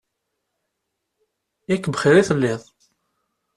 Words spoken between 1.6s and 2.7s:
Yak bxir i telliḍ!